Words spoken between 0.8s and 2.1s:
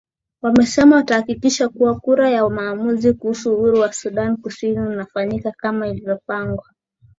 watahakikisha kuwa